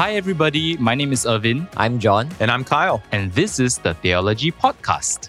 Hi, 0.00 0.14
everybody. 0.14 0.78
My 0.78 0.94
name 0.94 1.12
is 1.12 1.26
Irvin, 1.26 1.68
I'm 1.76 1.98
John. 1.98 2.30
And 2.40 2.50
I'm 2.50 2.64
Kyle. 2.64 3.02
and 3.12 3.30
this 3.34 3.60
is 3.60 3.76
the 3.76 3.92
Theology 3.92 4.50
Podcast. 4.50 5.28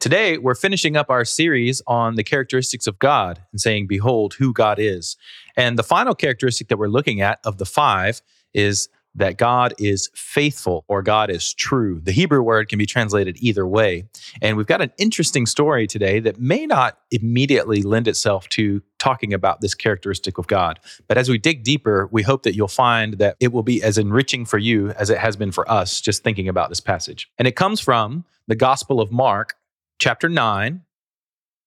Today, 0.00 0.38
we're 0.38 0.56
finishing 0.56 0.96
up 0.96 1.08
our 1.08 1.24
series 1.24 1.82
on 1.86 2.16
the 2.16 2.24
characteristics 2.24 2.88
of 2.88 2.98
God 2.98 3.40
and 3.52 3.60
saying, 3.60 3.86
Behold 3.86 4.34
who 4.40 4.52
God 4.52 4.80
is. 4.80 5.16
And 5.56 5.78
the 5.78 5.84
final 5.84 6.16
characteristic 6.16 6.66
that 6.66 6.78
we're 6.78 6.88
looking 6.88 7.20
at 7.20 7.38
of 7.44 7.58
the 7.58 7.64
five 7.64 8.22
is 8.52 8.88
that 9.14 9.36
God 9.36 9.74
is 9.78 10.08
faithful 10.14 10.84
or 10.86 11.02
God 11.02 11.30
is 11.30 11.52
true. 11.52 12.00
The 12.02 12.12
Hebrew 12.12 12.42
word 12.42 12.68
can 12.68 12.78
be 12.78 12.86
translated 12.86 13.36
either 13.40 13.66
way. 13.66 14.04
And 14.40 14.56
we've 14.56 14.66
got 14.66 14.80
an 14.80 14.92
interesting 14.98 15.46
story 15.46 15.86
today 15.86 16.20
that 16.20 16.40
may 16.40 16.64
not 16.66 16.98
immediately 17.10 17.82
lend 17.82 18.06
itself 18.06 18.48
to 18.50 18.82
talking 18.98 19.34
about 19.34 19.60
this 19.60 19.74
characteristic 19.74 20.38
of 20.38 20.46
God. 20.46 20.78
But 21.08 21.18
as 21.18 21.28
we 21.28 21.38
dig 21.38 21.64
deeper, 21.64 22.08
we 22.12 22.22
hope 22.22 22.44
that 22.44 22.54
you'll 22.54 22.68
find 22.68 23.14
that 23.14 23.36
it 23.40 23.52
will 23.52 23.62
be 23.64 23.82
as 23.82 23.98
enriching 23.98 24.44
for 24.44 24.58
you 24.58 24.90
as 24.90 25.10
it 25.10 25.18
has 25.18 25.36
been 25.36 25.50
for 25.50 25.68
us 25.70 26.00
just 26.00 26.22
thinking 26.22 26.48
about 26.48 26.68
this 26.68 26.80
passage. 26.80 27.30
And 27.38 27.48
it 27.48 27.56
comes 27.56 27.80
from 27.80 28.24
the 28.46 28.54
Gospel 28.54 29.00
of 29.00 29.10
Mark, 29.10 29.54
chapter 29.98 30.28
9, 30.28 30.82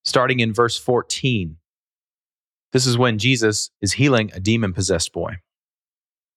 starting 0.04 0.40
in 0.40 0.54
verse 0.54 0.78
14. 0.78 1.58
This 2.72 2.86
is 2.86 2.98
when 2.98 3.20
Jesus 3.20 3.70
is 3.82 3.94
healing 3.94 4.32
a 4.34 4.40
demon 4.40 4.74
possessed 4.74 5.12
boy. 5.12 5.38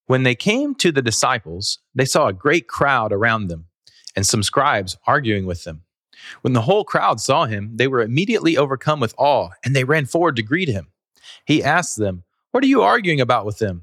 When 0.07 0.23
they 0.23 0.35
came 0.35 0.75
to 0.77 0.93
the 0.93 1.03
disciples, 1.03 1.81
they 1.95 2.05
saw 2.05 2.29
a 2.29 2.33
great 2.33 2.69
crowd 2.69 3.12
around 3.12 3.49
them 3.49 3.67
and 4.15 4.25
some 4.25 4.43
scribes 4.43 4.97
arguing 5.07 5.47
with 5.47 5.65
them. 5.65 5.83
When 6.41 6.53
the 6.53 6.63
whole 6.63 6.85
crowd 6.85 7.21
saw 7.21 7.47
him, 7.47 7.77
they 7.77 7.89
were 7.89 8.03
immediately 8.03 8.57
overcome 8.57 9.01
with 9.01 9.15
awe 9.19 9.51
and 9.65 9.75
they 9.75 9.85
ran 9.85 10.07
forward 10.07 10.37
to 10.37 10.43
greet 10.43 10.69
him. 10.69 10.89
He 11.45 11.63
asked 11.63 11.97
them, 11.97 12.25
What 12.53 12.65
are 12.65 12.69
you 12.69 12.83
arguing 12.83 13.21
about 13.21 13.47
with 13.47 13.59
them? 13.59 13.83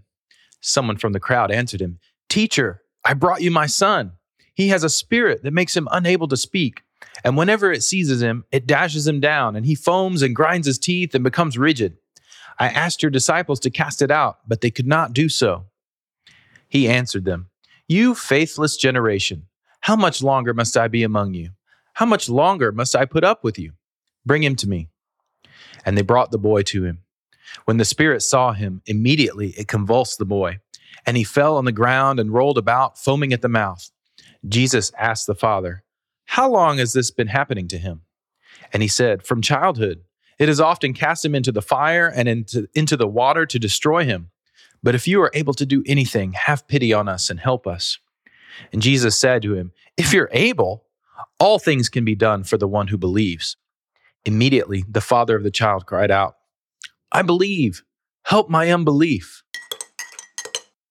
Someone 0.62 0.98
from 0.98 1.14
the 1.14 1.20
crowd 1.20 1.52
answered 1.52 1.82
him, 1.82 2.00
Teacher, 2.30 2.82
I 3.06 3.14
brought 3.14 3.42
you 3.42 3.52
my 3.52 3.68
son. 3.68 4.14
He 4.54 4.70
has 4.70 4.84
a 4.84 4.90
spirit 4.90 5.44
that 5.44 5.54
makes 5.54 5.76
him 5.76 5.88
unable 5.92 6.28
to 6.30 6.38
speak. 6.38 6.84
And 7.24 7.38
whenever 7.38 7.72
it 7.72 7.84
seizes 7.84 8.22
him, 8.22 8.46
it 8.52 8.66
dashes 8.66 9.08
him 9.08 9.20
down, 9.20 9.56
and 9.56 9.66
he 9.66 9.76
foams 9.76 10.22
and 10.22 10.36
grinds 10.36 10.68
his 10.68 10.80
teeth 10.80 11.14
and 11.14 11.24
becomes 11.24 11.58
rigid. 11.58 11.98
I 12.60 12.68
asked 12.70 13.04
your 13.04 13.10
disciples 13.10 13.60
to 13.62 13.70
cast 13.70 14.02
it 14.02 14.12
out, 14.12 14.40
but 14.48 14.62
they 14.62 14.72
could 14.72 14.88
not 14.88 15.14
do 15.14 15.28
so. 15.28 15.66
He 16.74 16.90
answered 16.90 17.24
them, 17.24 17.52
You 17.88 18.16
faithless 18.16 18.78
generation, 18.78 19.46
how 19.82 19.96
much 19.96 20.24
longer 20.24 20.56
must 20.56 20.76
I 20.76 20.88
be 20.88 21.04
among 21.04 21.36
you? 21.36 21.52
How 21.94 22.08
much 22.08 22.28
longer 22.28 22.72
must 22.72 22.96
I 22.96 23.06
put 23.06 23.24
up 23.24 23.44
with 23.44 23.60
you? 23.60 23.74
Bring 24.26 24.42
him 24.42 24.56
to 24.56 24.68
me. 24.68 24.90
And 25.86 25.96
they 25.96 26.02
brought 26.02 26.32
the 26.32 26.40
boy 26.40 26.64
to 26.64 26.84
him. 26.84 27.04
When 27.66 27.78
the 27.78 27.86
spirit 27.86 28.24
saw 28.24 28.54
him, 28.54 28.82
immediately 28.88 29.50
it 29.50 29.68
convulsed 29.68 30.18
the 30.18 30.26
boy, 30.26 30.62
and 31.06 31.16
he 31.16 31.24
fell 31.24 31.58
on 31.58 31.66
the 31.66 31.72
ground 31.72 32.20
and 32.20 32.34
rolled 32.34 32.58
about, 32.58 32.98
foaming 32.98 33.34
at 33.34 33.44
the 33.44 33.50
mouth. 33.50 33.92
Jesus 34.48 34.92
asked 34.98 35.28
the 35.28 35.36
father, 35.36 35.84
How 36.26 36.50
long 36.50 36.80
has 36.80 36.94
this 36.94 37.12
been 37.12 37.28
happening 37.28 37.68
to 37.68 37.78
him? 37.78 38.02
And 38.72 38.82
he 38.82 38.90
said, 38.90 39.24
From 39.24 39.44
childhood. 39.44 40.02
It 40.40 40.48
has 40.48 40.60
often 40.60 40.96
cast 40.96 41.24
him 41.24 41.36
into 41.36 41.52
the 41.52 41.62
fire 41.62 42.08
and 42.08 42.28
into, 42.28 42.68
into 42.74 42.98
the 42.98 43.08
water 43.08 43.46
to 43.46 43.60
destroy 43.60 44.06
him. 44.06 44.32
But 44.84 44.96
if 44.96 45.08
you 45.08 45.22
are 45.22 45.32
able 45.34 45.54
to 45.56 45.66
do 45.66 45.82
anything, 45.86 46.34
have 46.34 46.68
pity 46.68 46.94
on 46.94 47.08
us 47.08 47.30
and 47.30 47.40
help 47.40 47.66
us. 47.66 47.98
And 48.72 48.82
Jesus 48.82 49.20
said 49.20 49.42
to 49.44 49.56
him, 49.56 49.72
If 49.98 50.14
you're 50.14 50.30
able, 50.32 50.84
all 51.40 51.58
things 51.58 51.90
can 51.90 52.06
be 52.06 52.16
done 52.16 52.44
for 52.44 52.58
the 52.58 52.68
one 52.68 52.88
who 52.88 52.98
believes. 52.98 53.56
Immediately, 54.26 54.84
the 54.90 55.02
father 55.02 55.36
of 55.36 55.44
the 55.44 55.52
child 55.52 55.86
cried 55.86 56.12
out, 56.12 56.36
I 57.12 57.22
believe, 57.22 57.84
help 58.26 58.50
my 58.50 58.72
unbelief. 58.72 59.44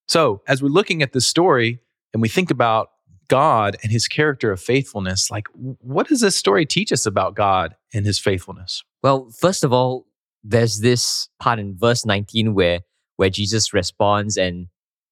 So, 0.07 0.41
as 0.47 0.61
we're 0.61 0.69
looking 0.69 1.01
at 1.01 1.13
this 1.13 1.25
story 1.25 1.79
and 2.13 2.21
we 2.21 2.29
think 2.29 2.51
about 2.51 2.89
God 3.27 3.77
and 3.81 3.91
his 3.91 4.07
character 4.07 4.51
of 4.51 4.61
faithfulness, 4.61 5.31
like 5.31 5.47
what 5.53 6.07
does 6.07 6.21
this 6.21 6.35
story 6.35 6.65
teach 6.65 6.91
us 6.91 7.05
about 7.05 7.35
God 7.35 7.75
and 7.93 8.05
his 8.05 8.19
faithfulness? 8.19 8.83
Well, 9.01 9.29
first 9.39 9.63
of 9.63 9.73
all, 9.73 10.05
there's 10.43 10.79
this 10.79 11.29
part 11.39 11.57
in 11.57 11.75
verse 11.75 12.05
19 12.05 12.53
where 12.53 12.81
where 13.17 13.29
Jesus 13.29 13.73
responds 13.73 14.37
and 14.37 14.67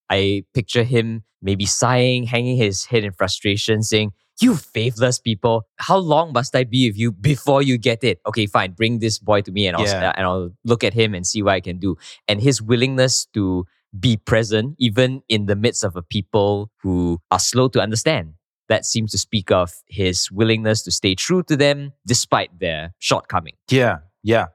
I 0.10 0.44
picture 0.54 0.84
him 0.84 1.24
maybe 1.42 1.66
sighing, 1.66 2.24
hanging 2.26 2.58
his 2.58 2.86
head 2.86 3.04
in 3.04 3.12
frustration, 3.14 3.82
saying, 3.82 4.12
You 4.42 4.56
faithless 4.56 5.20
people, 5.20 5.64
how 5.78 5.98
long 5.98 6.34
must 6.34 6.56
I 6.56 6.64
be 6.64 6.90
with 6.90 6.98
you 6.98 7.12
before 7.12 7.62
you 7.62 7.78
get 7.78 8.04
it? 8.04 8.20
Okay, 8.28 8.46
fine, 8.46 8.72
bring 8.72 9.00
this 9.00 9.20
boy 9.20 9.42
to 9.42 9.52
me 9.52 9.68
and 9.68 9.76
I'll, 9.78 9.86
Yeah. 9.86 10.14
and 10.16 10.26
I'll 10.26 10.52
look 10.64 10.84
at 10.84 10.94
him 10.94 11.14
and 11.16 11.26
see 11.26 11.42
what 11.42 11.54
I 11.54 11.62
can 11.62 11.78
do. 11.80 11.96
And 12.28 12.42
his 12.42 12.62
willingness 12.62 13.26
to 13.34 13.66
be 14.00 14.18
present, 14.18 14.76
even 14.80 15.22
in 15.30 15.48
the 15.48 15.56
midst 15.56 15.84
of 15.84 15.96
a 15.96 16.02
people 16.02 16.72
who 16.82 17.20
are 17.30 17.40
slow 17.40 17.68
to 17.70 17.82
understand. 17.82 18.34
That 18.70 18.86
seems 18.86 19.12
to 19.12 19.18
speak 19.18 19.52
of 19.52 19.74
his 19.88 20.32
willingness 20.32 20.82
to 20.84 20.92
stay 20.92 21.14
true 21.14 21.44
to 21.44 21.58
them 21.58 21.92
despite 22.08 22.58
their 22.60 22.94
shortcoming. 23.00 23.56
Yeah, 23.70 23.98
yeah. 24.24 24.46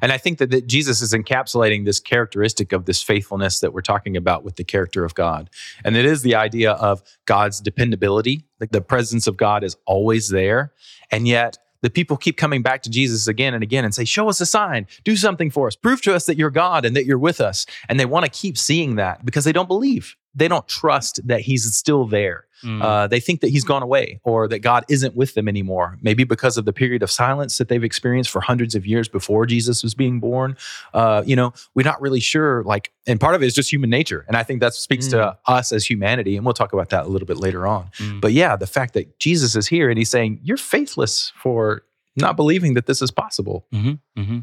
And 0.00 0.12
I 0.12 0.18
think 0.18 0.38
that, 0.38 0.50
that 0.50 0.66
Jesus 0.66 1.02
is 1.02 1.12
encapsulating 1.12 1.84
this 1.84 2.00
characteristic 2.00 2.72
of 2.72 2.84
this 2.84 3.02
faithfulness 3.02 3.60
that 3.60 3.72
we're 3.72 3.80
talking 3.80 4.16
about 4.16 4.44
with 4.44 4.56
the 4.56 4.64
character 4.64 5.04
of 5.04 5.14
God. 5.14 5.50
And 5.84 5.96
it 5.96 6.04
is 6.04 6.22
the 6.22 6.34
idea 6.34 6.72
of 6.72 7.02
God's 7.26 7.60
dependability. 7.60 8.44
Like 8.60 8.70
the 8.70 8.80
presence 8.80 9.26
of 9.26 9.36
God 9.36 9.64
is 9.64 9.76
always 9.86 10.28
there. 10.28 10.72
And 11.10 11.26
yet 11.26 11.58
the 11.82 11.90
people 11.90 12.16
keep 12.16 12.36
coming 12.36 12.62
back 12.62 12.82
to 12.82 12.90
Jesus 12.90 13.26
again 13.26 13.54
and 13.54 13.62
again 13.62 13.84
and 13.84 13.94
say, 13.94 14.04
Show 14.04 14.28
us 14.28 14.40
a 14.40 14.46
sign, 14.46 14.86
do 15.04 15.16
something 15.16 15.50
for 15.50 15.66
us, 15.66 15.76
prove 15.76 16.00
to 16.02 16.14
us 16.14 16.26
that 16.26 16.36
you're 16.36 16.50
God 16.50 16.84
and 16.84 16.96
that 16.96 17.04
you're 17.04 17.18
with 17.18 17.40
us. 17.40 17.66
And 17.88 18.00
they 18.00 18.06
want 18.06 18.24
to 18.24 18.30
keep 18.30 18.56
seeing 18.56 18.96
that 18.96 19.24
because 19.24 19.44
they 19.44 19.52
don't 19.52 19.68
believe. 19.68 20.16
They 20.34 20.48
don't 20.48 20.66
trust 20.66 21.20
that 21.26 21.40
he's 21.40 21.74
still 21.74 22.06
there. 22.06 22.46
Mm. 22.64 22.82
Uh, 22.82 23.06
they 23.06 23.20
think 23.20 23.40
that 23.40 23.48
he's 23.48 23.64
gone 23.64 23.82
away 23.82 24.20
or 24.22 24.46
that 24.48 24.60
God 24.60 24.84
isn't 24.88 25.16
with 25.16 25.34
them 25.34 25.48
anymore. 25.48 25.98
Maybe 26.00 26.24
because 26.24 26.56
of 26.56 26.64
the 26.64 26.72
period 26.72 27.02
of 27.02 27.10
silence 27.10 27.58
that 27.58 27.68
they've 27.68 27.82
experienced 27.82 28.30
for 28.30 28.40
hundreds 28.40 28.74
of 28.74 28.86
years 28.86 29.08
before 29.08 29.46
Jesus 29.46 29.82
was 29.82 29.94
being 29.94 30.20
born. 30.20 30.56
Uh, 30.94 31.22
you 31.26 31.34
know, 31.34 31.52
we're 31.74 31.84
not 31.84 32.00
really 32.00 32.20
sure. 32.20 32.62
Like, 32.62 32.92
and 33.06 33.20
part 33.20 33.34
of 33.34 33.42
it 33.42 33.46
is 33.46 33.54
just 33.54 33.72
human 33.72 33.90
nature, 33.90 34.24
and 34.28 34.36
I 34.36 34.44
think 34.44 34.60
that 34.60 34.74
speaks 34.74 35.08
to 35.08 35.36
us 35.46 35.72
as 35.72 35.84
humanity. 35.84 36.36
And 36.36 36.46
we'll 36.46 36.54
talk 36.54 36.72
about 36.72 36.90
that 36.90 37.04
a 37.04 37.08
little 37.08 37.26
bit 37.26 37.38
later 37.38 37.66
on. 37.66 37.90
Mm. 37.98 38.20
But 38.20 38.32
yeah, 38.32 38.54
the 38.54 38.66
fact 38.66 38.94
that 38.94 39.18
Jesus 39.18 39.56
is 39.56 39.66
here 39.66 39.90
and 39.90 39.98
he's 39.98 40.10
saying, 40.10 40.38
"You're 40.42 40.56
faithless 40.56 41.32
for 41.36 41.82
not 42.16 42.36
believing 42.36 42.74
that 42.74 42.86
this 42.86 43.02
is 43.02 43.10
possible." 43.10 43.66
hmm 43.72 43.92
hmm 44.16 44.40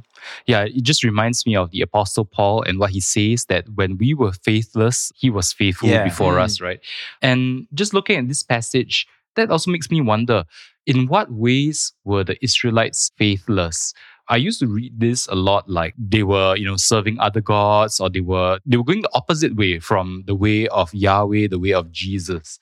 Yeah, 0.48 0.64
it 0.64 0.84
just 0.84 1.04
reminds 1.04 1.46
me 1.46 1.56
of 1.56 1.72
the 1.72 1.82
Apostle 1.82 2.26
Paul 2.26 2.64
and 2.64 2.80
what 2.80 2.92
he 2.92 3.00
says 3.02 3.46
that 3.46 3.66
when 3.76 3.98
we 3.98 4.14
were 4.14 4.32
faithless, 4.32 5.12
he 5.16 5.30
was 5.30 5.54
faithful 5.54 5.90
Yeah. 5.90 6.04
before 6.04 6.36
Mm. 6.36 6.44
us, 6.44 6.62
right? 6.62 6.80
And 7.22 7.68
just 7.74 7.94
looking 7.94 8.18
at 8.18 8.28
this 8.28 8.44
passage, 8.44 9.08
that 9.36 9.52
also 9.52 9.72
makes 9.72 9.90
me 9.92 10.02
wonder 10.02 10.46
in 10.86 11.08
what 11.08 11.32
ways 11.32 11.94
were 12.04 12.24
the 12.24 12.38
Israelites 12.44 13.12
faithless? 13.18 13.94
I 14.32 14.38
used 14.38 14.60
to 14.60 14.68
read 14.68 15.00
this 15.00 15.28
a 15.28 15.36
lot 15.36 15.70
like 15.70 15.94
they 15.98 16.22
were, 16.24 16.56
you 16.56 16.66
know, 16.66 16.78
serving 16.78 17.20
other 17.20 17.42
gods 17.42 18.00
or 18.00 18.10
they 18.10 18.22
were 18.22 18.60
they 18.66 18.78
were 18.78 18.84
going 18.84 19.02
the 19.02 19.10
opposite 19.14 19.56
way 19.56 19.80
from 19.80 20.24
the 20.28 20.36
way 20.36 20.68
of 20.68 20.94
Yahweh, 20.94 21.48
the 21.48 21.58
way 21.60 21.74
of 21.74 21.92
Jesus. 21.92 22.60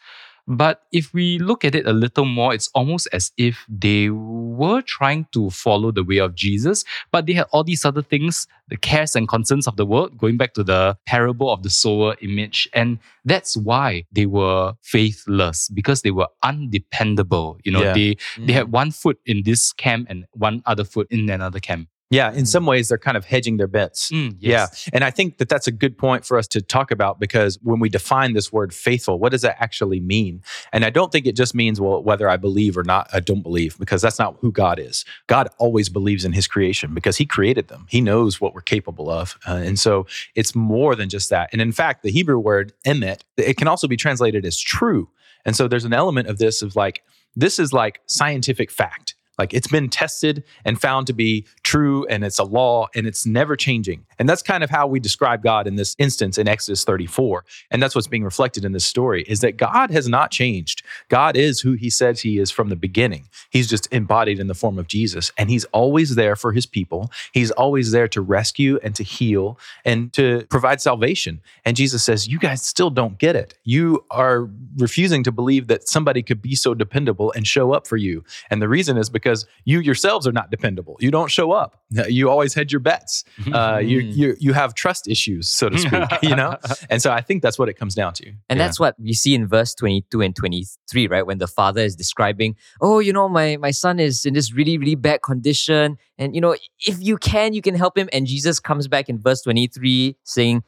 But 0.47 0.84
if 0.94 1.13
we 1.13 1.40
look 1.40 1.66
at 1.66 1.75
it 1.75 1.85
a 1.85 1.91
little 1.94 2.24
more, 2.24 2.53
it's 2.53 2.69
almost 2.74 3.09
as 3.12 3.31
if 3.38 3.66
they 3.68 4.09
were 4.09 4.81
trying 4.81 5.28
to 5.34 5.50
follow 5.50 5.91
the 5.91 6.03
way 6.03 6.18
of 6.18 6.35
Jesus, 6.35 6.85
but 7.11 7.26
they 7.26 7.34
had 7.34 7.47
all 7.52 7.66
these 7.66 7.84
other 7.84 8.02
things, 8.02 8.47
the 8.70 8.78
cares 8.78 9.16
and 9.16 9.28
concerns 9.28 9.67
of 9.67 9.76
the 9.76 9.85
world, 9.85 10.17
going 10.17 10.38
back 10.38 10.53
to 10.53 10.64
the 10.64 10.97
parable 11.05 11.52
of 11.52 11.64
the 11.64 11.70
sower 11.70 12.16
image. 12.22 12.70
And 12.73 12.99
that's 13.26 13.58
why 13.58 14.05
they 14.11 14.26
were 14.26 14.73
faithless, 14.82 15.67
because 15.70 16.02
they 16.02 16.11
were 16.11 16.28
undependable. 16.44 17.59
You 17.64 17.73
know, 17.73 17.84
Yeah. 17.84 17.94
they 17.94 18.17
they 18.40 18.53
had 18.53 18.67
mm. 18.67 18.72
one 18.72 18.91
foot 18.91 19.20
in 19.26 19.44
this 19.44 19.73
camp 19.73 20.08
and 20.09 20.26
one 20.32 20.64
other 20.66 20.85
foot 20.85 21.08
in 21.11 21.29
another 21.29 21.59
camp. 21.59 21.90
Yeah, 22.09 22.32
in 22.32 22.46
some 22.46 22.66
ways, 22.66 22.88
they're 22.88 22.98
kind 22.98 23.18
of 23.18 23.26
hedging 23.26 23.58
their 23.58 23.68
bets. 23.68 24.12
Mm, 24.12 24.38
Yeah. 24.40 24.68
And 24.94 25.04
I 25.04 25.12
think 25.12 25.40
that 25.40 25.50
that's 25.50 25.68
a 25.68 25.74
good 25.74 25.98
point 25.98 26.26
for 26.26 26.38
us 26.38 26.48
to 26.50 26.62
talk 26.62 26.90
about 26.90 27.20
because 27.20 27.59
when 27.64 27.82
we 27.82 27.90
define 27.90 28.32
this 28.32 28.52
word 28.52 28.74
faithful, 28.74 29.20
what 29.20 29.32
does 29.32 29.42
that 29.42 29.62
actually 29.62 30.00
mean? 30.00 30.42
And 30.72 30.86
I 30.86 30.90
don't 30.90 31.12
think 31.12 31.26
it 31.26 31.36
just 31.36 31.54
means, 31.54 31.82
well, 31.82 32.02
whether 32.02 32.30
I 32.30 32.38
believe 32.38 32.78
or 32.78 32.84
not, 32.84 33.09
I 33.12 33.20
don't 33.20 33.42
believe, 33.42 33.78
because 33.78 34.02
that's 34.02 34.20
not 34.20 34.38
who 34.40 34.54
God 34.54 34.80
is. 34.80 35.04
God 35.28 35.50
always 35.58 35.90
believes 35.90 36.24
in 36.24 36.32
his 36.32 36.48
creation 36.48 36.94
because 36.94 37.18
he 37.18 37.26
created 37.26 37.68
them, 37.68 37.88
he 37.90 38.00
knows 38.00 38.40
what 38.40 38.54
we're 38.54 38.62
capable 38.62 39.09
of. 39.09 39.38
Uh, 39.46 39.56
and 39.56 39.78
so 39.78 40.06
it's 40.34 40.56
more 40.56 40.96
than 40.96 41.09
just 41.09 41.30
that. 41.30 41.50
And 41.52 41.62
in 41.62 41.74
fact, 41.74 42.04
the 42.04 42.12
Hebrew 42.12 42.40
word 42.40 42.72
emet, 42.86 43.22
it 43.36 43.58
can 43.58 43.68
also 43.68 43.88
be 43.88 43.98
translated 43.98 44.46
as 44.46 44.58
true. 44.59 45.09
And 45.44 45.58
so 45.58 45.68
there's 45.68 45.86
an 45.86 45.94
element 45.94 46.30
of 46.30 46.38
this 46.38 46.62
of 46.62 46.76
like, 46.78 47.04
this 47.36 47.59
is 47.59 47.74
like 47.74 48.00
scientific 48.06 48.72
fact. 48.72 49.16
Like 49.37 49.53
it's 49.53 49.67
been 49.67 49.89
tested 49.89 50.43
and 50.66 50.79
found 50.79 51.07
to 51.07 51.13
be 51.13 51.45
true 51.63 52.05
and 52.07 52.23
it's 52.23 52.39
a 52.39 52.43
law 52.43 52.87
and 52.95 53.05
it's 53.05 53.25
never 53.25 53.55
changing. 53.55 54.05
And 54.19 54.28
that's 54.28 54.41
kind 54.41 54.63
of 54.63 54.69
how 54.69 54.87
we 54.87 54.99
describe 54.99 55.43
God 55.43 55.67
in 55.67 55.75
this 55.75 55.95
instance 55.99 56.37
in 56.37 56.47
Exodus 56.47 56.84
34. 56.84 57.45
And 57.72 57.81
that's 57.81 57.95
what's 57.95 58.07
being 58.07 58.23
reflected 58.23 58.66
in 58.66 58.72
this 58.72 58.85
story 58.85 59.23
is 59.28 59.41
that 59.41 59.57
God 59.57 59.91
has 59.91 60.07
not 60.07 60.31
changed. 60.31 60.84
God 61.09 61.37
is 61.37 61.61
who 61.61 61.73
he 61.73 61.89
says 61.89 62.22
he 62.22 62.39
is 62.39 62.49
from 62.49 62.69
the 62.69 62.75
beginning. 62.75 63.28
He's 63.49 63.69
just 63.69 63.91
embodied 63.93 64.39
in 64.39 64.47
the 64.47 64.55
form 64.55 64.79
of 64.79 64.87
Jesus 64.87 65.31
and 65.37 65.49
he's 65.49 65.66
always 65.66 66.16
there 66.16 66.35
for 66.35 66.51
his 66.51 66.66
people. 66.66 67.11
He's 67.31 67.51
always 67.51 67.91
there 67.91 68.07
to 68.09 68.22
rescue 68.22 68.79
and 68.84 68.95
to 68.95 69.03
heal 69.03 69.59
and 69.85 70.11
to 70.13 70.45
provide 70.49 70.81
salvation. 70.81 71.41
And 71.66 71.78
Jesus 71.78 72.03
says, 72.03 72.28
"You 72.28 72.39
guys 72.39 72.61
still 72.63 72.89
don't 72.89 73.17
get 73.17 73.35
it. 73.35 73.53
You 73.63 74.03
are 74.09 74.49
refusing 74.78 75.23
to 75.23 75.31
believe 75.31 75.67
that 75.67 75.87
somebody 75.87 76.23
could 76.23 76.41
be 76.41 76.55
so 76.55 76.73
dependable 76.73 77.31
and 77.35 77.45
show 77.45 77.73
up 77.73 77.87
for 77.87 77.97
you. 77.97 78.23
And 78.49 78.61
the 78.61 78.69
reason 78.69 78.97
is 78.97 79.09
because 79.09 79.27
you 79.66 79.79
yourselves 79.79 80.28
are 80.28 80.32
not 80.32 80.50
dependable. 80.52 80.97
You 81.00 81.12
don't 81.12 81.29
show 81.29 81.52
up. 81.52 81.82
You 82.09 82.29
always 82.29 82.53
hedge 82.53 82.72
your 82.72 82.79
bets. 82.79 83.24
Uh, 83.52 83.78
you, 83.84 84.00
you 84.00 84.35
you 84.40 84.53
have 84.53 84.74
trust 84.76 85.08
issues, 85.08 85.47
so 85.50 85.70
to 85.70 85.78
speak. 85.78 86.03
you 86.22 86.35
know, 86.35 86.58
and 86.90 87.02
so 87.02 87.12
I 87.12 87.22
think 87.22 87.41
that's 87.41 87.58
what 87.59 87.70
it 87.70 87.74
comes 87.78 87.96
down 87.96 88.14
to. 88.14 88.26
And 88.50 88.58
Yeah. 88.58 88.66
that's 88.66 88.79
what 88.79 88.96
we 89.00 89.14
see 89.14 89.34
in 89.35 89.47
verse 89.47 89.74
22 89.76 90.22
and 90.22 90.35
23, 90.35 91.08
right? 91.08 91.26
When 91.26 91.38
the 91.38 91.47
father 91.47 91.82
is 91.82 91.96
describing, 91.96 92.56
oh, 92.82 93.00
you 93.00 93.14
know, 93.14 93.28
my, 93.29 93.58
my 93.58 93.72
son 93.72 94.00
is 94.00 94.26
in 94.26 94.34
this 94.34 94.53
really, 94.53 94.78
really 94.78 94.96
bad 94.96 95.22
condition. 95.22 95.97
And, 96.18 96.34
you 96.35 96.41
know, 96.41 96.56
if 96.80 96.97
you 97.00 97.18
can, 97.18 97.53
you 97.53 97.62
can 97.62 97.76
help 97.76 97.97
him. 97.97 98.09
And 98.12 98.28
Jesus 98.28 98.59
comes 98.59 98.88
back 98.88 99.09
in 99.09 99.20
verse 99.20 99.41
23 99.41 100.16
saying, 100.23 100.64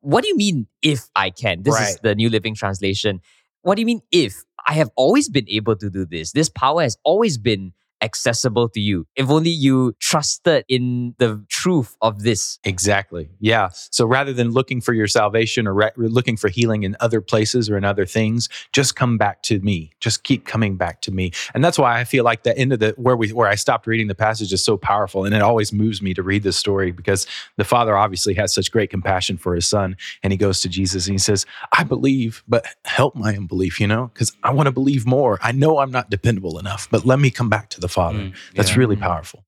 what 0.00 0.22
do 0.22 0.28
you 0.28 0.36
mean 0.36 0.66
if 0.82 1.08
I 1.16 1.30
can? 1.30 1.62
This 1.62 1.74
is 1.80 1.98
the 2.02 2.14
New 2.14 2.28
Living 2.28 2.54
Translation. 2.54 3.20
What 3.62 3.76
do 3.76 3.80
you 3.82 3.86
mean 3.86 4.02
if? 4.12 4.34
I 4.66 4.72
have 4.74 4.90
always 4.96 5.28
been 5.28 5.48
able 5.48 5.76
to 5.76 5.90
do 5.90 6.06
this. 6.06 6.32
This 6.32 6.48
power 6.48 6.82
has 6.82 6.96
always 7.04 7.36
been 7.38 7.72
accessible 8.02 8.68
to 8.70 8.80
you. 8.80 9.06
If 9.16 9.30
only 9.30 9.50
you 9.50 9.94
trusted 10.00 10.64
in 10.68 11.14
the 11.18 11.44
truth 11.64 11.96
of 12.02 12.22
this. 12.24 12.58
Exactly. 12.64 13.30
Yeah. 13.40 13.70
So 13.72 14.04
rather 14.04 14.34
than 14.34 14.50
looking 14.50 14.82
for 14.82 14.92
your 14.92 15.06
salvation 15.06 15.66
or 15.66 15.72
re- 15.72 15.92
looking 15.96 16.36
for 16.36 16.48
healing 16.48 16.82
in 16.82 16.94
other 17.00 17.22
places 17.22 17.70
or 17.70 17.78
in 17.78 17.84
other 17.86 18.04
things, 18.04 18.50
just 18.74 18.96
come 18.96 19.16
back 19.16 19.42
to 19.44 19.60
me. 19.60 19.90
Just 19.98 20.24
keep 20.24 20.44
coming 20.44 20.76
back 20.76 21.00
to 21.00 21.10
me. 21.10 21.32
And 21.54 21.64
that's 21.64 21.78
why 21.78 21.98
I 21.98 22.04
feel 22.04 22.22
like 22.22 22.42
the 22.42 22.54
end 22.58 22.74
of 22.74 22.80
the 22.80 22.90
where 22.98 23.16
we 23.16 23.32
where 23.32 23.48
I 23.48 23.54
stopped 23.54 23.86
reading 23.86 24.08
the 24.08 24.14
passage 24.14 24.52
is 24.52 24.62
so 24.62 24.76
powerful, 24.76 25.24
and 25.24 25.34
it 25.34 25.40
always 25.40 25.72
moves 25.72 26.02
me 26.02 26.12
to 26.12 26.22
read 26.22 26.42
this 26.42 26.58
story 26.58 26.90
because 26.90 27.26
the 27.56 27.64
father 27.64 27.96
obviously 27.96 28.34
has 28.34 28.52
such 28.52 28.70
great 28.70 28.90
compassion 28.90 29.38
for 29.38 29.54
his 29.54 29.66
son, 29.66 29.96
and 30.22 30.34
he 30.34 30.36
goes 30.36 30.60
to 30.60 30.68
Jesus 30.68 31.06
and 31.06 31.14
he 31.14 31.18
says, 31.18 31.46
"I 31.72 31.82
believe, 31.84 32.44
but 32.46 32.66
help 32.84 33.14
my 33.14 33.34
unbelief, 33.34 33.80
you 33.80 33.86
know, 33.86 34.10
because 34.12 34.36
I 34.42 34.52
want 34.52 34.66
to 34.66 34.72
believe 34.72 35.06
more. 35.06 35.38
I 35.42 35.52
know 35.52 35.78
I'm 35.78 35.90
not 35.90 36.10
dependable 36.10 36.58
enough, 36.58 36.88
but 36.90 37.06
let 37.06 37.18
me 37.18 37.30
come 37.30 37.48
back 37.48 37.70
to 37.70 37.80
the 37.80 37.88
Father." 37.88 38.18
Mm, 38.18 38.34
That's 38.54 38.76
really 38.76 38.96
powerful. 38.96 39.44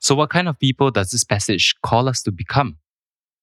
So, 0.00 0.14
what 0.14 0.30
kind 0.30 0.48
of 0.48 0.58
people 0.58 0.90
does 0.90 1.10
this 1.10 1.24
passage 1.24 1.74
call 1.84 2.08
us 2.08 2.22
to 2.22 2.32
become? 2.32 2.76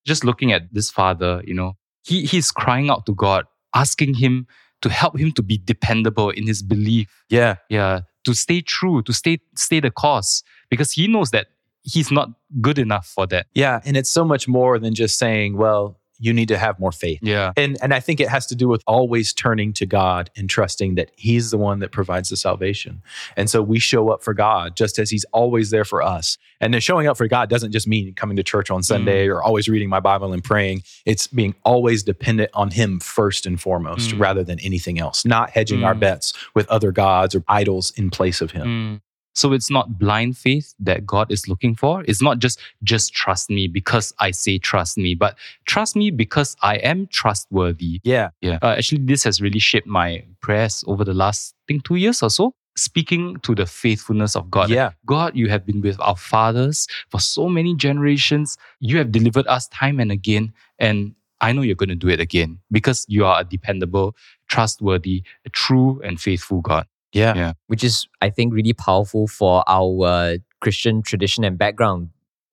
Just 0.06 0.24
looking 0.24 0.52
at 0.52 0.74
this 0.74 0.90
father, 0.90 1.42
you 1.46 1.54
know, 1.54 1.74
he, 2.04 2.26
he's 2.26 2.52
crying 2.52 2.90
out 2.90 3.06
to 3.08 3.16
God, 3.16 3.46
asking 3.74 4.16
him 4.16 4.48
to 4.82 4.90
help 4.90 5.18
him 5.18 5.32
to 5.34 5.42
be 5.42 5.58
dependable 5.58 6.30
in 6.30 6.46
his 6.46 6.62
belief. 6.62 7.08
Yeah. 7.30 7.56
Yeah, 7.70 8.02
to 8.26 8.34
stay 8.34 8.62
true, 8.62 9.02
to 9.04 9.14
stay 9.14 9.40
stay 9.56 9.80
the 9.80 9.92
course, 9.92 10.44
because 10.70 10.92
he 10.92 11.08
knows 11.08 11.32
that 11.32 11.48
he's 11.84 12.12
not 12.12 12.30
good 12.62 12.78
enough 12.78 13.08
for 13.08 13.28
that. 13.28 13.48
Yeah, 13.54 13.82
and 13.86 13.98
it's 13.98 14.10
so 14.10 14.26
much 14.26 14.48
more 14.48 14.80
than 14.80 14.94
just 14.94 15.18
saying, 15.18 15.58
well, 15.58 16.00
you 16.20 16.34
need 16.34 16.48
to 16.48 16.58
have 16.58 16.80
more 16.80 16.92
faith. 16.92 17.20
Yeah. 17.22 17.52
And 17.58 17.78
and 17.82 17.94
I 17.94 18.00
think 18.00 18.20
it 18.20 18.30
has 18.30 18.46
to 18.48 18.56
do 18.56 18.68
with 18.68 18.84
always 18.88 19.34
turning 19.34 19.74
to 19.74 19.86
God 19.86 20.30
and 20.38 20.50
trusting 20.50 20.96
that 20.96 21.12
he's 21.16 21.52
the 21.52 21.58
one 21.58 21.80
that 21.80 21.92
provides 21.92 22.30
the 22.30 22.38
salvation. 22.38 23.02
And 23.36 23.50
so 23.50 23.62
we 23.62 23.80
show 23.80 24.10
up 24.10 24.24
for 24.24 24.34
God 24.34 24.76
just 24.76 24.98
as 25.00 25.10
he's 25.10 25.26
always 25.34 25.70
there 25.72 25.86
for 25.86 26.02
us. 26.02 26.38
And 26.62 26.74
then 26.74 26.82
showing 26.82 27.08
up 27.08 27.18
for 27.18 27.28
God 27.28 27.50
doesn't 27.50 27.72
just 27.74 27.88
mean 27.88 28.14
coming 28.14 28.38
to 28.38 28.44
church 28.44 28.72
on 28.72 28.82
Sunday 28.82 29.28
or 29.28 29.44
always 29.44 29.68
reading 29.68 29.90
my 29.90 30.00
Bible 30.00 30.32
and 30.34 30.44
praying. 30.44 30.84
It's 31.06 31.28
being 31.28 31.54
always 31.64 32.02
dependent 32.04 32.50
on 32.54 32.72
him 32.72 33.00
first 33.00 33.46
and 33.46 33.60
foremost 33.60 34.12
Mm. 34.12 34.20
rather 34.20 34.44
than 34.44 34.60
anything 34.62 35.00
else, 35.00 35.26
not 35.26 35.50
hedging 35.50 35.84
our 35.84 35.94
Mm. 35.96 36.00
bets 36.00 36.34
with 36.54 36.68
other 36.70 36.92
gods 36.92 37.36
or 37.36 37.44
idols 37.48 37.92
in 37.98 38.10
place 38.10 38.42
of 38.42 38.52
him. 38.52 39.02
So 39.36 39.52
it's 39.52 39.70
not 39.70 40.00
blind 40.00 40.38
faith 40.38 40.74
that 40.80 41.06
God 41.06 41.32
is 41.32 41.48
looking 41.48 41.76
for. 41.76 42.04
It's 42.08 42.22
not 42.22 42.40
just 42.40 42.60
just 42.84 43.14
trust 43.14 43.50
me 43.50 43.68
because 43.68 44.14
I 44.20 44.32
say 44.32 44.58
trust 44.58 44.98
me, 44.98 45.14
but 45.14 45.38
trust 45.66 45.96
me 45.96 46.10
because 46.10 46.56
I 46.62 46.78
am 46.78 47.08
trustworthy. 47.08 48.00
Yeah. 48.04 48.30
Yeah. 48.42 48.60
Uh, 48.62 48.76
actually, 48.78 49.02
this 49.04 49.24
has 49.26 49.42
really 49.42 49.60
shaped 49.60 49.88
my 49.88 50.24
prayers 50.42 50.84
over 50.88 51.04
the 51.04 51.14
last, 51.14 51.54
I 51.64 51.74
think, 51.74 51.84
two 51.84 51.96
years 51.96 52.24
or 52.24 52.30
so. 52.30 52.54
Speaking 52.78 53.38
to 53.44 53.56
the 53.56 53.66
faithfulness 53.66 54.36
of 54.36 54.52
God. 54.52 54.70
Yeah. 54.70 54.92
God, 55.06 55.36
you 55.36 55.50
have 55.50 55.66
been 55.66 55.82
with 55.82 56.00
our 56.02 56.18
fathers 56.18 56.88
for 57.10 57.20
so 57.20 57.48
many 57.48 57.76
generations. 57.76 58.58
You 58.80 58.98
have 58.98 59.12
delivered 59.12 59.48
us 59.48 59.68
time 59.70 60.00
and 60.00 60.12
again. 60.12 60.54
And 60.80 61.16
I 61.42 61.52
know 61.52 61.62
you're 61.62 61.76
going 61.76 61.90
to 61.90 61.96
do 61.96 62.10
it 62.10 62.20
again 62.20 62.60
because 62.72 63.06
you 63.08 63.26
are 63.26 63.42
a 63.42 63.44
dependable, 63.44 64.16
trustworthy, 64.50 65.24
true, 65.52 66.02
and 66.04 66.20
faithful 66.20 66.62
God. 66.62 66.86
Yeah. 67.16 67.36
Yeah. 67.36 67.54
which 67.68 67.84
is, 67.84 68.08
I 68.22 68.30
think, 68.30 68.54
really 68.54 68.74
powerful 68.74 69.28
for 69.28 69.64
our 69.68 70.38
Christian 70.62 71.02
tradition 71.02 71.44
and 71.44 71.58
background. 71.58 72.10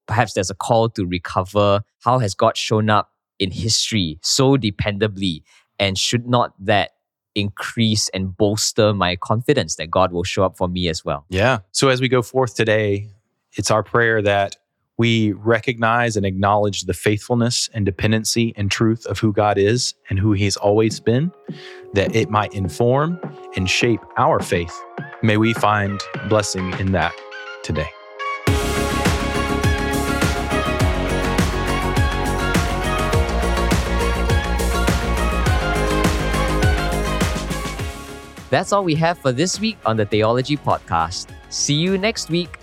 Perhaps 0.06 0.32
there's 0.32 0.50
a 0.50 0.54
call 0.54 0.88
to 0.90 1.04
recover 1.04 1.82
how 2.00 2.18
has 2.18 2.34
God 2.34 2.56
shown 2.56 2.88
up 2.88 3.10
in 3.38 3.50
history 3.50 4.18
so 4.22 4.56
dependably, 4.56 5.42
and 5.78 5.98
should 5.98 6.28
not 6.28 6.54
that 6.64 6.92
increase 7.34 8.08
and 8.10 8.36
bolster 8.36 8.92
my 8.94 9.16
confidence 9.16 9.76
that 9.76 9.90
God 9.90 10.12
will 10.12 10.22
show 10.22 10.44
up 10.44 10.56
for 10.56 10.68
me 10.68 10.88
as 10.88 11.04
well? 11.04 11.24
Yeah. 11.28 11.58
So 11.72 11.88
as 11.88 12.00
we 12.00 12.08
go 12.08 12.22
forth 12.22 12.54
today, 12.54 13.08
it's 13.54 13.70
our 13.70 13.82
prayer 13.82 14.22
that 14.22 14.56
we 15.02 15.32
recognize 15.32 16.16
and 16.16 16.24
acknowledge 16.24 16.82
the 16.82 16.94
faithfulness 16.94 17.68
and 17.74 17.84
dependency 17.84 18.52
and 18.54 18.70
truth 18.70 19.04
of 19.06 19.18
who 19.18 19.32
God 19.32 19.58
is 19.58 19.94
and 20.08 20.16
who 20.16 20.32
He's 20.32 20.56
always 20.56 21.00
been, 21.00 21.32
that 21.94 22.14
it 22.14 22.30
might 22.30 22.54
inform 22.54 23.18
and 23.56 23.68
shape 23.68 23.98
our 24.16 24.38
faith. 24.38 24.72
May 25.20 25.38
we 25.38 25.54
find 25.54 26.00
blessing 26.28 26.72
in 26.78 26.92
that 26.92 27.12
today. 27.64 27.88
That's 38.50 38.72
all 38.72 38.84
we 38.84 38.94
have 38.94 39.18
for 39.18 39.32
this 39.32 39.58
week 39.58 39.78
on 39.84 39.96
the 39.96 40.06
Theology 40.06 40.56
Podcast. 40.56 41.26
See 41.50 41.74
you 41.74 41.98
next 41.98 42.30
week. 42.30 42.61